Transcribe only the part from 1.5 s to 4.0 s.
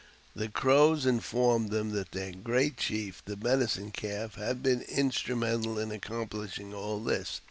them that their great chief, the Medi * cine